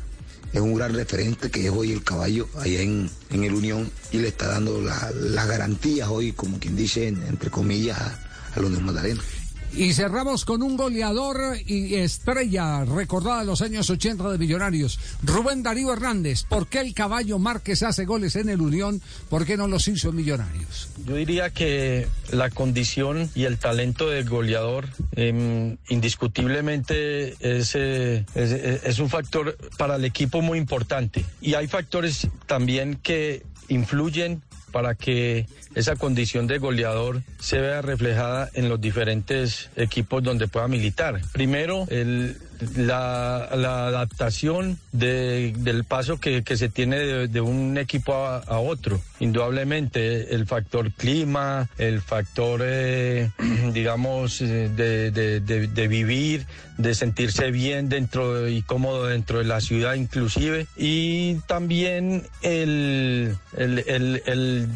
en 0.53 0.63
un 0.63 0.75
gran 0.75 0.93
referente 0.93 1.51
que 1.51 1.65
es 1.65 1.71
hoy 1.71 1.91
el 1.91 2.03
caballo 2.03 2.47
allá 2.59 2.81
en, 2.81 3.09
en 3.31 3.43
el 3.43 3.53
Unión 3.53 3.91
y 4.11 4.19
le 4.19 4.29
está 4.29 4.47
dando 4.47 4.79
la- 4.81 5.11
las 5.13 5.47
garantías 5.47 6.07
hoy, 6.07 6.31
como 6.31 6.59
quien 6.59 6.75
dice, 6.77 7.07
en- 7.09 7.21
entre 7.23 7.49
comillas, 7.49 7.99
a, 7.99 8.23
a 8.57 8.61
los 8.61 8.71
de 8.71 8.79
Magdalena. 8.81 9.21
Y 9.75 9.93
cerramos 9.93 10.45
con 10.45 10.63
un 10.63 10.77
goleador 10.77 11.57
y 11.67 11.95
estrella 11.95 12.85
recordada 12.85 13.41
de 13.41 13.45
los 13.45 13.61
años 13.61 13.89
80 13.89 14.27
de 14.31 14.37
Millonarios, 14.37 14.97
Rubén 15.23 15.61
Darío 15.61 15.91
Hernández. 15.91 16.43
¿Por 16.45 16.67
qué 16.67 16.79
el 16.79 16.93
caballo 16.95 17.37
Márquez 17.37 17.83
hace 17.83 18.05
goles 18.05 18.37
en 18.37 18.47
el 18.49 18.61
Unión? 18.61 19.01
¿Por 19.29 19.45
qué 19.45 19.57
no 19.57 19.67
los 19.67 19.87
hizo 19.89 20.09
en 20.09 20.15
Millonarios? 20.15 20.87
Yo 21.05 21.15
diría 21.15 21.49
que 21.51 22.07
la 22.31 22.49
condición 22.49 23.29
y 23.35 23.43
el 23.43 23.57
talento 23.59 24.09
del 24.09 24.27
goleador 24.27 24.87
em, 25.11 25.77
indiscutiblemente 25.89 27.35
es, 27.41 27.73
eh, 27.75 28.25
es, 28.35 28.51
es- 28.51 28.83
es 28.83 28.99
un 28.99 29.09
factor 29.09 29.57
para 29.77 29.97
el 29.97 30.05
equipo 30.05 30.41
muy 30.41 30.57
importante. 30.57 31.25
Y 31.41 31.53
hay 31.55 31.67
factores 31.67 32.27
también 32.47 32.95
que 33.03 33.43
influyen 33.67 34.41
para 34.77 34.93
que 34.93 35.47
esa 35.73 35.95
condición 35.95 36.45
de 36.45 36.59
goleador 36.59 37.23
se 37.39 37.59
vea 37.59 37.81
reflejada 37.81 38.47
en 38.53 38.69
los 38.69 38.79
diferentes 38.79 39.71
equipos 39.75 40.21
donde 40.21 40.47
pueda 40.47 40.67
militar. 40.67 41.19
Primero, 41.31 41.87
el- 41.89 42.37
la, 42.75 43.43
adaptación 43.87 44.79
de- 44.91 45.53
del 45.57 45.83
paso 45.83 46.19
que, 46.19 46.43
se 46.57 46.69
tiene 46.69 47.27
de, 47.27 47.41
un 47.41 47.77
equipo 47.77 48.13
a, 48.15 48.59
otro. 48.59 48.99
Indudablemente, 49.19 50.33
el 50.35 50.45
factor 50.45 50.91
clima, 50.91 51.69
el 51.77 52.01
factor, 52.01 52.61
eh, 52.63 53.29
digamos, 53.73 54.41
eh, 54.41 54.69
de, 54.69 55.87
vivir, 55.87 56.45
de 56.77 56.95
sentirse 56.95 57.51
bien 57.51 57.89
dentro 57.89 58.47
y 58.47 58.61
cómodo 58.61 59.07
dentro 59.07 59.39
de 59.39 59.45
la 59.45 59.61
ciudad 59.61 59.95
inclusive. 59.95 60.67
Y 60.75 61.35
también 61.47 62.23
el, 62.41 63.37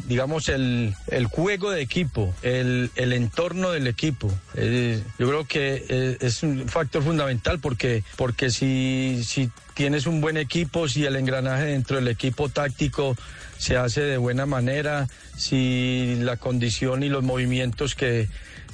digamos, 0.08 0.50
el, 0.50 0.96
juego 1.30 1.72
de 1.72 1.82
equipo, 1.82 2.34
el, 2.42 2.92
entorno 2.96 3.72
del 3.72 3.88
equipo. 3.88 4.32
Eh, 4.56 5.02
yo 5.20 5.28
creo 5.28 5.46
que 5.46 6.18
es 6.20 6.44
un 6.44 6.68
factor 6.68 7.04
fundamental 7.04 7.60
porque, 7.60 7.71
porque 8.16 8.50
si, 8.50 9.22
si 9.25 9.50
tienes 9.74 10.06
un 10.06 10.22
buen 10.22 10.38
equipo, 10.38 10.88
si 10.88 11.06
el 11.06 11.16
engranaje 11.16 11.66
dentro 11.66 11.98
del 11.98 12.08
equipo 12.08 12.50
táctico 12.50 13.16
se 13.58 13.78
hace 13.78 14.01
de 14.01 14.18
buena 14.18 14.46
manera, 14.46 15.08
si 15.38 16.16
la 16.20 16.38
condición 16.38 17.04
y 17.04 17.10
los 17.10 17.24
movimientos 17.24 17.96
que, 17.96 18.28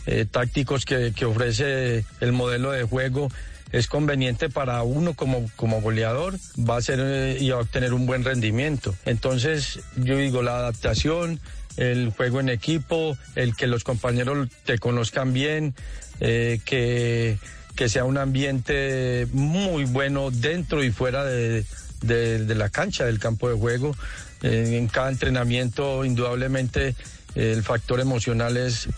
eh, 0.06 0.26
tácticos 0.30 0.86
que, 0.86 1.12
que 1.14 1.26
ofrece 1.26 2.06
el 2.22 2.32
modelo 2.32 2.72
de 2.72 2.84
juego 2.84 3.30
es 3.72 3.88
conveniente 3.88 4.50
para 4.50 4.82
uno 4.84 5.14
como, 5.14 5.50
como 5.56 5.82
goleador, 5.82 6.36
va 6.58 6.78
a 6.78 6.82
ser 6.82 7.00
eh, 7.02 7.38
y 7.40 7.50
va 7.50 7.58
a 7.58 7.62
obtener 7.62 7.94
un 7.94 8.06
buen 8.06 8.24
rendimiento. 8.24 8.96
Entonces, 9.06 9.80
yo 9.98 10.18
digo, 10.18 10.42
la 10.42 10.58
adaptación, 10.58 11.40
el 11.76 12.12
juego 12.12 12.40
en 12.40 12.50
equipo, 12.50 13.18
el 13.36 13.56
que 13.56 13.68
los 13.68 13.84
compañeros 13.84 14.48
te 14.66 14.80
conozcan 14.80 15.34
bien, 15.34 15.76
eh, 16.20 16.60
que, 16.64 17.38
que 17.78 17.88
sea 17.90 18.04
un 18.06 18.18
ambiente 18.18 19.28
muy 19.32 19.86
bueno 19.86 20.32
dentro 20.32 20.84
y 20.84 20.92
fuera 20.92 21.24
de, 21.24 21.64
la 22.02 22.70
cancha, 22.70 23.06
del 23.06 23.20
campo 23.20 23.48
de 23.50 23.56
juego. 23.56 23.96
En 24.42 24.88
cada 24.88 25.10
entrenamiento, 25.10 26.04
indudablemente, 26.04 26.96
el 27.36 27.64
factor 27.64 28.00
emocional 28.00 28.58
es 28.58 28.90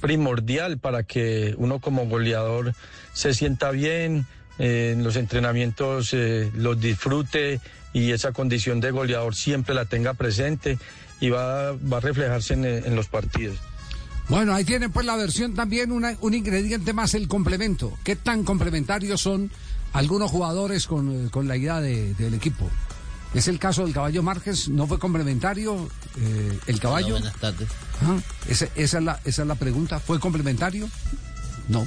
primordial 0.00 0.78
para 0.78 1.04
que 1.04 1.54
uno 1.58 1.78
como 1.78 2.06
goleador 2.06 2.74
se 3.12 3.32
sienta 3.34 3.70
bien, 3.70 4.26
eh, 4.58 4.92
en 4.94 5.04
los 5.04 5.16
entrenamientos 5.16 6.12
eh, 6.12 6.50
los 6.54 6.78
disfrute 6.80 7.60
y 7.92 8.10
esa 8.10 8.32
condición 8.32 8.80
de 8.80 8.90
goleador 8.90 9.34
siempre 9.36 9.74
la 9.74 9.84
tenga 9.84 10.14
presente 10.14 10.76
y 11.20 11.30
va, 11.30 11.72
va 11.72 11.98
a 11.98 12.00
reflejarse 12.00 12.54
en 12.54 12.96
los 12.96 13.06
partidos. 13.06 13.58
Bueno, 14.28 14.54
ahí 14.54 14.64
tienen 14.64 14.90
pues 14.90 15.04
la 15.06 15.16
versión 15.16 15.54
también, 15.54 15.92
una- 15.92 16.16
un 16.20 16.34
ingrediente 16.34 16.92
más, 16.92 17.14
el 17.14 17.28
complemento. 17.28 17.92
¿Qué 18.04 18.16
tan 18.16 18.42
complementarios 18.44 19.20
son 19.20 19.50
algunos 19.92 20.30
jugadores 20.30 20.86
con, 20.86 21.26
eh, 21.26 21.30
con 21.30 21.46
la 21.46 21.56
idea 21.56 21.80
de- 21.80 22.14
del 22.14 22.34
equipo? 22.34 22.68
Es 23.34 23.48
el 23.48 23.58
caso 23.58 23.84
del 23.84 23.92
caballo 23.92 24.22
Márquez, 24.22 24.68
¿no 24.68 24.86
fue 24.86 24.98
complementario 24.98 25.88
eh, 26.20 26.58
el 26.68 26.80
caballo? 26.80 27.10
buenas 27.14 27.34
tardes. 27.36 27.68
Esa, 28.48 28.66
esa 28.76 28.98
es 28.98 29.04
la, 29.04 29.20
esa 29.24 29.42
es 29.42 29.48
la 29.48 29.56
pregunta. 29.56 29.98
¿Fue 30.00 30.20
complementario? 30.20 30.88
No. 31.68 31.86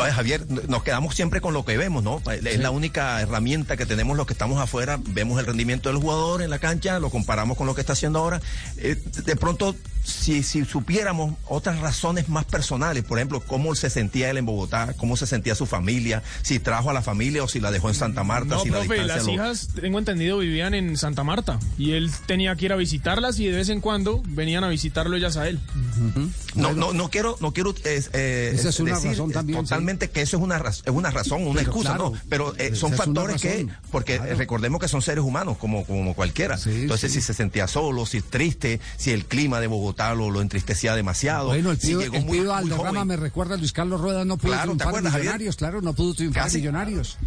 Oye, 0.00 0.12
Javier, 0.12 0.46
nos 0.68 0.82
quedamos 0.82 1.14
siempre 1.14 1.40
con 1.40 1.52
lo 1.52 1.64
que 1.64 1.76
vemos, 1.76 2.02
¿no? 2.02 2.22
Es 2.30 2.58
la 2.60 2.70
única 2.70 3.20
herramienta 3.20 3.76
que 3.76 3.86
tenemos 3.86 4.16
los 4.16 4.26
que 4.26 4.32
estamos 4.32 4.58
afuera. 4.60 4.98
Vemos 5.10 5.38
el 5.38 5.46
rendimiento 5.46 5.88
del 5.90 5.98
jugador 5.98 6.42
en 6.42 6.50
la 6.50 6.58
cancha, 6.58 6.98
lo 6.98 7.10
comparamos 7.10 7.56
con 7.56 7.66
lo 7.66 7.74
que 7.74 7.80
está 7.82 7.92
haciendo 7.92 8.20
ahora. 8.20 8.40
Eh, 8.78 8.96
de 9.24 9.36
pronto 9.36 9.76
si, 10.06 10.42
si 10.42 10.64
supiéramos 10.64 11.34
otras 11.48 11.80
razones 11.80 12.28
más 12.28 12.44
personales, 12.44 13.04
por 13.04 13.18
ejemplo, 13.18 13.40
cómo 13.40 13.74
se 13.74 13.90
sentía 13.90 14.30
él 14.30 14.36
en 14.38 14.46
Bogotá, 14.46 14.94
cómo 14.96 15.16
se 15.16 15.26
sentía 15.26 15.54
su 15.54 15.66
familia, 15.66 16.22
si 16.42 16.58
trajo 16.60 16.90
a 16.90 16.92
la 16.92 17.02
familia 17.02 17.42
o 17.42 17.48
si 17.48 17.58
la 17.60 17.70
dejó 17.70 17.88
en 17.88 17.94
Santa 17.96 18.22
Marta. 18.24 18.54
No, 18.56 18.62
si 18.62 18.70
la 18.70 18.78
profe, 18.80 18.94
distancia 18.94 19.16
las 19.16 19.26
lo- 19.26 19.32
hijas, 19.32 19.68
tengo 19.80 19.98
entendido, 19.98 20.38
vivían 20.38 20.74
en 20.74 20.96
Santa 20.96 21.24
Marta 21.24 21.58
y 21.76 21.92
él 21.92 22.10
tenía 22.26 22.54
que 22.56 22.66
ir 22.66 22.72
a 22.72 22.76
visitarlas 22.76 23.38
y 23.40 23.46
de 23.46 23.56
vez 23.56 23.68
en 23.68 23.80
cuando 23.80 24.22
venían 24.28 24.62
a 24.64 24.68
visitarlo 24.68 25.16
ellas 25.16 25.36
a 25.36 25.48
él. 25.48 25.58
No, 26.54 26.72
no, 26.72 26.92
no 26.92 27.10
quiero, 27.10 27.36
no 27.40 27.52
quiero 27.52 27.74
eh, 27.84 28.02
eh, 28.12 28.52
Esa 28.54 28.68
es 28.70 28.80
una 28.80 28.94
decir 28.94 29.10
razón 29.10 29.32
también, 29.32 29.58
totalmente 29.60 30.10
que 30.10 30.22
eso 30.22 30.36
es 30.36 30.42
una, 30.42 30.58
raz- 30.58 30.82
es 30.84 30.92
una 30.92 31.10
razón, 31.10 31.42
una 31.42 31.54
Pero 31.60 31.62
excusa, 31.70 31.88
claro, 31.90 32.10
no. 32.10 32.20
Pero 32.28 32.54
eh, 32.58 32.74
son 32.74 32.92
factores 32.92 33.40
que, 33.42 33.66
porque 33.90 34.14
eh, 34.14 34.34
recordemos 34.34 34.80
que 34.80 34.88
son 34.88 35.02
seres 35.02 35.24
humanos 35.24 35.56
como, 35.58 35.84
como 35.84 36.14
cualquiera. 36.14 36.58
Entonces, 36.66 37.12
sí. 37.12 37.20
si 37.20 37.26
se 37.26 37.34
sentía 37.34 37.66
solo, 37.66 38.06
si 38.06 38.18
es 38.18 38.24
triste, 38.24 38.80
si 38.96 39.10
el 39.10 39.24
clima 39.26 39.60
de 39.60 39.66
Bogotá 39.66 39.95
lo, 39.96 40.30
lo 40.30 40.40
entristecía 40.40 40.94
demasiado. 40.94 41.48
Bueno, 41.48 41.70
el 41.70 41.78
tío, 41.78 42.00
llegó 42.00 42.16
el 42.16 42.24
muy- 42.24 42.38
tío 42.38 42.44
muy 42.46 42.54
Alderrama 42.54 42.88
joven. 42.90 43.06
me 43.08 43.16
recuerda 43.16 43.54
a 43.54 43.58
Luis 43.58 43.72
Carlos 43.72 44.00
Rueda, 44.00 44.24
no 44.24 44.36
pudo 44.36 44.52
Claro, 44.52 44.62
¿te 44.62 44.66
triunfar 44.68 44.88
acuerdas, 44.88 45.12
Javier? 45.12 45.24
Millonarios, 45.32 45.56
claro, 45.56 45.82
no 45.82 45.92
pudo 45.94 46.14
triunfar 46.14 46.42
Casi. 46.44 46.58
Millonarios. 46.58 47.18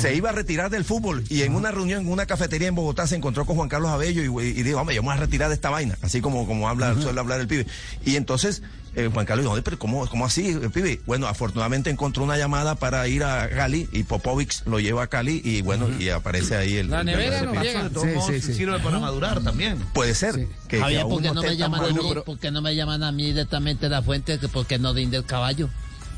se 0.00 0.14
iba 0.14 0.30
a 0.30 0.32
retirar 0.32 0.70
del 0.70 0.84
fútbol 0.84 1.24
y 1.28 1.42
en 1.42 1.54
una 1.54 1.70
reunión 1.70 2.02
en 2.02 2.12
una 2.12 2.26
cafetería 2.26 2.68
en 2.68 2.74
Bogotá 2.74 3.06
se 3.06 3.16
encontró 3.16 3.46
con 3.46 3.56
Juan 3.56 3.68
Carlos 3.68 3.90
Abello 3.90 4.22
y, 4.42 4.48
y 4.48 4.62
dijo, 4.62 4.78
hombre, 4.80 4.94
yo 4.96 5.02
me 5.02 5.08
voy 5.08 5.16
a 5.16 5.20
retirar 5.20 5.48
de 5.48 5.54
esta 5.54 5.70
vaina, 5.70 5.96
así 6.02 6.20
como, 6.20 6.46
como 6.46 6.68
habla, 6.68 6.94
suele 7.00 7.18
hablar 7.20 7.40
el 7.40 7.48
pibe. 7.48 7.66
Y 8.04 8.16
entonces 8.16 8.62
eh, 8.98 9.10
Juan 9.12 9.24
Carlos 9.26 9.44
dijo, 9.44 9.52
"Oye, 9.54 9.62
pero 9.62 9.78
¿cómo, 9.78 10.06
cómo 10.08 10.26
así, 10.26 10.56
pibe? 10.72 11.00
Bueno, 11.06 11.26
afortunadamente 11.26 11.90
encontró 11.90 12.24
una 12.24 12.36
llamada 12.36 12.74
para 12.74 13.06
ir 13.08 13.24
a 13.24 13.48
Cali 13.48 13.88
y 13.92 14.02
Popovic 14.02 14.66
lo 14.66 14.80
lleva 14.80 15.04
a 15.04 15.06
Cali 15.06 15.40
y 15.44 15.62
bueno, 15.62 15.88
y 15.98 16.08
aparece 16.10 16.56
ahí 16.56 16.76
el... 16.76 16.90
La 16.90 17.00
el- 17.00 17.06
nevera 17.06 17.38
el- 17.40 17.46
no 17.46 17.62
llega, 17.62 17.84
de 17.84 17.90
todos 17.90 18.06
Sí, 18.26 18.32
sí, 18.34 18.40
sí. 18.48 18.54
sirve 18.54 18.78
para 18.80 18.98
madurar 18.98 19.40
también. 19.42 19.78
Puede 19.94 20.14
ser. 20.14 20.34
Que, 20.34 20.48
que 20.68 20.80
Javier, 20.80 21.02
¿por 21.02 21.22
qué 21.22 21.30
no 21.30 21.42
me 21.42 21.56
llaman 21.56 21.80
a 21.80 21.82
maduro, 21.84 22.02
mí, 22.02 22.08
pero- 22.10 22.24
por 22.24 22.38
qué 22.38 22.50
no 22.50 22.60
me 22.62 22.74
llaman 22.76 23.02
a 23.02 23.12
mí 23.12 23.26
directamente 23.26 23.86
de 23.86 23.90
la 23.90 24.02
fuente? 24.02 24.38
Que 24.38 24.48
porque 24.48 24.78
no 24.78 24.92
rinde 24.92 25.16
el 25.16 25.24
caballo. 25.24 25.68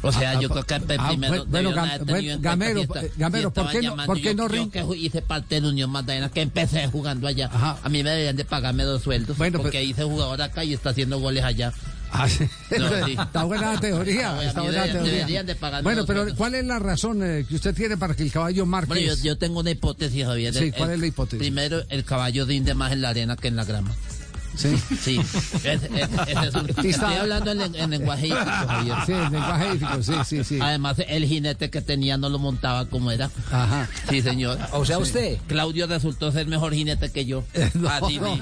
O 0.03 0.11
sea, 0.13 0.31
Ah, 0.31 0.41
yo 0.41 0.49
ah, 0.51 0.63
creo 0.65 0.65
que 0.65 0.75
el 0.95 0.99
ah, 1.01 1.09
primero 1.09 1.45
bueno, 1.45 1.45
tenido 1.45 1.51
bueno, 1.51 1.69
en 1.69 1.75
cuenta 1.75 2.39
Gamero, 2.49 2.81
eh, 2.81 3.13
Gamero, 3.19 3.49
si 3.51 3.53
¿por 3.55 3.65
estaban 3.67 3.73
qué 3.73 3.83
no- 3.83 4.07
por 4.07 4.17
qué 4.17 4.23
yo- 4.23 4.35
no 4.35 4.43
yo 4.45 4.49
rin- 4.49 4.71
que 4.71 4.83
hice 4.97 5.21
parte 5.21 5.57
de 5.57 5.61
la 5.61 5.69
Unión 5.69 5.91
Magdalena, 5.91 6.31
que 6.31 6.41
empecé 6.41 6.87
jugando 6.89 7.29
allá. 7.29 7.51
A 7.53 7.87
mí 7.91 8.03
me 8.03 8.09
deberían 8.09 8.35
de 8.35 8.47
pagarme 8.47 8.85
dos 8.85 9.03
sueldos, 9.03 9.37
Bueno, 9.37 9.59
porque 9.61 9.85
hice 9.85 10.05
jugador 10.05 10.41
acá 10.41 10.65
y 10.65 10.73
está 10.73 10.89
haciendo 10.91 11.19
goles 11.21 11.45
allá. 11.45 11.75
Ah, 12.13 12.29
sí. 12.29 12.45
No, 12.79 13.07
sí. 13.07 13.13
Está 13.21 13.45
buena 13.45 13.75
la 13.75 13.81
teoría, 13.81 14.33
No, 14.33 14.41
a 14.41 14.45
está 14.45 14.61
mí 14.61 14.67
buena 14.67 14.87
la 14.87 14.93
deberían- 14.93 15.27
teoría. 15.27 15.43
deberían 15.45 15.83
Bueno, 15.85 16.05
pero. 16.07 16.35
¿cuál 16.37 16.55
es 16.57 16.65
la 16.65 16.79
razón 16.79 17.23
eh, 17.23 17.45
que 17.49 17.55
usted 17.55 17.75
tiene 17.75 17.97
para 17.97 18.15
que 18.15 18.23
el 18.25 18.33
caballo 18.33 18.67
marque? 18.67 18.89
Bueno, 18.89 19.07
yo, 19.15 19.23
yo 19.23 19.39
tengo 19.39 19.61
una 19.61 19.71
hipótesis, 19.71 20.25
Javier. 20.25 20.53
Sí, 20.55 20.73
¿cuál 20.73 20.91
el- 20.91 20.95
es 20.95 21.01
la 21.01 21.07
hipótesis? 21.07 21.39
Primero, 21.39 21.83
el 21.89 22.05
caballo 22.05 22.45
rinde 22.47 22.75
más 22.75 22.93
en 22.93 23.03
la 23.03 23.11
arena 23.11 23.37
que 23.37 23.49
en 23.49 23.57
la 23.57 23.65
grama. 23.65 23.95
Sí. 24.61 24.77
Sí. 25.01 25.21
Es- 25.65 25.81
estoy 26.85 27.15
hablando 27.15 27.53
en, 27.53 27.59
len- 27.59 27.75
en 27.77 27.91
lenguaje 27.91 28.27
hípico, 28.29 28.45
Javier. 28.45 28.97
Sí, 29.07 29.13
en 29.13 29.33
lenguaje 29.33 29.75
hípico, 29.75 30.03
sí, 30.03 30.13
sí, 30.27 30.45
sí. 30.45 30.59
Además, 30.61 30.97
el 31.09 31.25
jinete 31.27 31.71
que 31.71 31.81
tenía 31.81 32.17
no 32.19 32.29
lo 32.29 32.39
montaba 32.39 32.87
como 32.87 33.11
era. 33.11 33.31
Ajá. 33.51 33.89
Sí, 34.09 34.23
señor. 34.23 34.59
O 34.73 34.85
sea, 34.85 34.99
usted. 34.99 35.39
Claudio 35.47 35.87
resultó 35.87 36.31
ser 36.33 36.47
mejor 36.47 36.75
jinete 36.75 37.11
que 37.11 37.25
yo. 37.25 37.45
No, 37.75 37.89
Así 37.89 38.19
no, 38.19 38.37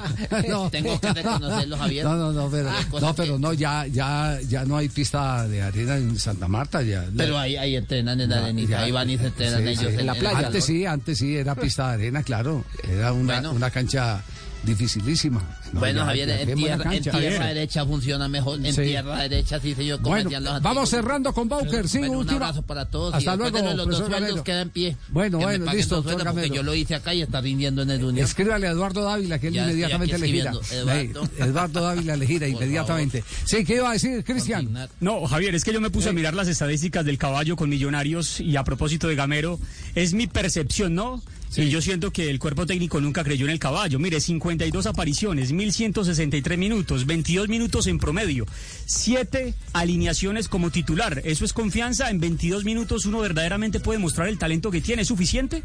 no. 0.49 0.71
Tengo 0.71 1.01
que 1.01 1.13
reconocerlo, 1.13 1.77
Javier. 1.79 2.05
No, 2.05 2.15
no, 2.17 2.33
no, 2.33 2.51
pero, 2.51 2.71
no, 3.01 3.15
pero 3.15 3.35
que- 3.35 3.39
no, 3.41 3.53
ya, 3.53 3.87
ya, 3.87 4.39
ya 4.49 4.65
no 4.65 4.77
hay 4.77 4.89
pista 4.89 5.47
de 5.47 5.63
arena 5.63 5.97
en 5.97 6.19
Santa 6.19 6.49
Marta, 6.49 6.83
ya. 6.83 7.05
Pero 7.17 7.39
ahí, 7.39 7.57
ahí 7.57 7.77
entrenan 7.77 8.21
en 8.21 8.31
la 8.31 8.39
arenita, 8.39 8.81
ahí 8.83 8.91
van 8.91 9.09
y 9.11 9.19
se 9.19 9.27
entrenan 9.27 9.63
sí, 9.63 9.69
ellos 9.69 9.93
sí. 9.93 10.01
en, 10.01 10.07
la 10.07 10.15
playa. 10.15 10.47
Antes 10.47 10.65
sí, 10.65 10.85
antes 10.87 11.19
sí, 11.19 11.37
era 11.37 11.55
pista 11.55 11.89
de 11.89 11.95
arena, 11.95 12.23
claro. 12.23 12.65
Era 12.89 13.13
una, 13.13 13.35
Bueno. 13.35 13.53
una 13.53 13.71
cancha 13.71 14.23
dificilísima. 14.65 15.41
No, 15.73 15.81
Bueno, 15.81 16.01
ya- 16.01 16.07
Javier, 16.07 16.29
ya 16.29 16.41
en 16.41 16.55
tierra, 16.55 16.95
en 16.97 17.03
tierra 17.03 17.47
derecha 17.47 17.85
funciona 17.87 18.29
mejor. 18.29 18.65
En 18.65 18.75
Sí. 18.75 18.83
tierra 18.83 19.19
derecha 19.19 19.61
sí 19.61 19.75
se 19.75 19.85
yo 19.87 19.99
Bueno, 19.99 20.25
cometían 20.25 20.45
los 20.45 20.53
vamos 20.63 20.67
antiguos. 20.67 20.91
cerrando 20.91 21.33
con 21.33 21.49
Bauker, 21.49 21.89
sí, 21.89 21.99
Bueno, 21.99 22.19
un 22.19 22.31
abrazo 22.31 22.63
para 22.63 22.85
todos. 22.87 23.15
Hasta 23.15 23.35
y 23.35 23.37
luego, 23.37 23.59
de 23.63 23.75
los 23.75 23.87
dos 23.89 24.07
sueldos 24.07 24.43
queda 24.43 24.63
en 24.63 24.71
pie. 24.71 24.97
Bueno, 25.09 25.39
Que 25.39 25.45
bueno, 25.45 25.73
listo, 25.73 26.03
porque 26.03 26.51
yo 26.51 26.63
lo 26.63 26.75
hice 26.75 26.95
acá 26.95 27.15
y 27.15 27.23
está 27.23 27.41
rindiendo 27.41 27.83
en 27.83 27.91
el 27.91 28.05
Unión. 28.05 28.25
Escríbale 28.25 28.67
a 28.69 28.71
Eduardo 28.71 29.03
Dávila, 29.03 29.39
que 29.39 29.49
él 29.49 29.55
Ya 29.55 29.63
inmediatamente 29.65 30.19
le 30.19 30.27
gira. 30.27 30.53
Eduardo. 30.73 31.29
Eduardo 31.39 31.81
Dávila 31.83 32.17
le 32.17 32.27
gira 32.27 32.49
inmediatamente. 32.49 33.25
Sí, 33.45 33.65
¿qué 33.65 33.77
iba 33.77 33.91
a 33.91 33.93
decir, 33.93 34.25
Cristian? 34.25 34.89
No, 35.01 35.27
Javier, 35.27 35.55
es 35.55 35.65
que 35.65 35.73
yo 35.73 35.81
me 35.81 35.91
puse 35.91 36.09
a 36.09 36.13
mirar 36.13 36.35
las 36.35 36.49
estadísticas 36.49 37.05
del 37.05 37.19
caballo 37.19 37.57
con 37.57 37.69
Millonarios 37.69 38.41
y 38.41 38.57
a 38.57 38.65
propósito 38.65 39.09
de 39.09 39.15
Gamero, 39.15 39.59
es 39.95 40.15
mi 40.15 40.27
percepción, 40.27 40.95
¿no? 40.95 41.23
Y 41.57 41.71
yo 41.71 41.81
siento 41.81 42.13
que 42.13 42.31
el 42.31 42.39
cuerpo 42.39 42.67
técnico 42.67 43.01
nunca 43.01 43.25
creyó 43.25 43.47
en 43.47 43.53
el 43.53 43.59
caballo. 43.59 43.99
Mire, 43.99 44.21
52 44.21 44.87
apariciones, 44.87 45.53
1163 45.53 46.59
minutos, 46.59 47.07
22 47.07 47.49
minutos 47.49 47.87
en 47.87 47.99
promedio, 47.99 48.47
7 48.87 49.55
alineaciones 49.73 50.49
como 50.49 50.71
titular. 50.71 51.21
¿Eso 51.25 51.45
es 51.45 51.53
confianza? 51.53 52.11
¿En 52.11 52.21
22 52.21 52.65
minutos 52.65 53.07
uno 53.07 53.21
verdaderamente 53.21 53.81
puede 53.81 53.99
mostrar 53.99 54.29
el 54.29 54.39
talento 54.39 54.71
que 54.71 54.81
tiene? 54.81 55.03
¿Es 55.03 55.09
suficiente? 55.09 55.63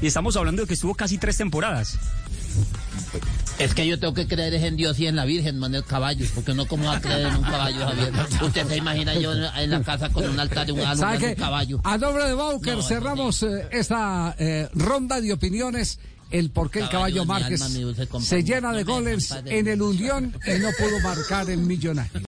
Y 0.00 0.06
estamos 0.06 0.36
hablando 0.36 0.62
de 0.62 0.68
que 0.68 0.74
estuvo 0.74 0.94
casi 0.94 1.18
tres 1.18 1.36
temporadas. 1.36 1.98
Es 3.58 3.74
que 3.74 3.86
yo 3.86 3.98
tengo 3.98 4.14
que 4.14 4.28
creer 4.28 4.54
en 4.54 4.76
Dios 4.76 5.00
y 5.00 5.08
en 5.08 5.16
la 5.16 5.24
Virgen, 5.24 5.62
en 5.62 5.74
el 5.74 5.84
caballo, 5.84 6.24
porque 6.34 6.52
uno 6.52 6.66
como 6.66 6.84
va 6.84 6.96
a 6.96 7.00
creer 7.00 7.26
en 7.26 7.36
un 7.36 7.42
caballo, 7.42 7.86
Javier. 7.86 8.12
Usted 8.40 8.68
se 8.68 8.76
imagina 8.76 9.14
yo 9.14 9.32
en 9.32 9.70
la 9.70 9.82
casa 9.82 10.10
con 10.10 10.28
un 10.28 10.38
altar 10.38 10.68
y 10.68 10.72
un 10.72 10.80
alumno 10.80 10.96
¿Sabe 10.96 11.24
en 11.24 11.30
un 11.30 11.34
caballo. 11.34 11.80
A 11.82 11.98
nombre 11.98 12.24
de 12.24 12.34
Bauker 12.34 12.76
No, 12.76 12.82
cerramos 12.82 13.42
eh, 13.42 13.68
esta 13.72 14.36
eh, 14.38 14.68
ronda 14.74 15.20
de 15.20 15.32
opiniones. 15.32 15.98
El 16.30 16.50
por 16.50 16.70
qué 16.70 16.80
el 16.80 16.90
Caballo 16.90 17.22
de 17.22 17.26
Márquez 17.26 17.62
se 18.20 18.44
llena 18.44 18.72
de 18.74 18.84
goles 18.84 19.34
en 19.46 19.66
el 19.66 19.80
Unión 19.80 20.34
y 20.46 20.58
no 20.58 20.68
pudo 20.78 21.00
marcar 21.00 21.48
el 21.48 21.60
millonario. 21.60 22.27